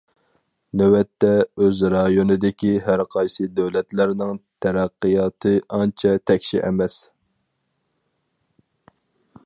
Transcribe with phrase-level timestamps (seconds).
[0.81, 1.29] نۆۋەتتە،
[1.65, 6.97] ئۆز رايونىدىكى ھەر قايسى دۆلەتلەرنىڭ تەرەققىياتى ئانچە تەكشى ئەمەس.